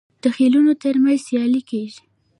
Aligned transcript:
د 0.23 0.25
خیلونو 0.35 0.71
ترمنځ 0.81 1.19
سیالي 1.27 1.61
کیږي. 1.69 1.99